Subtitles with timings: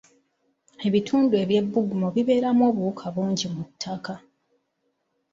[0.87, 4.15] Ebitundu eby'ebbugumu bibeeramu obuwuka bungi mu ttaka